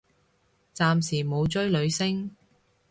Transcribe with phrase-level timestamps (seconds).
[0.73, 2.35] 暫時冇追女星